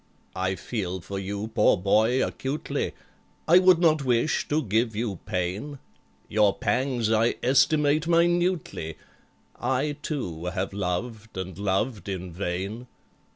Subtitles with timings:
[0.35, 2.93] "I feel for you, poor boy, acutely;
[3.47, 5.77] I would not wish to give you pain;
[6.27, 8.95] Your pangs I estimate minutely,—
[9.61, 12.87] I, too, have loved, and loved in vain.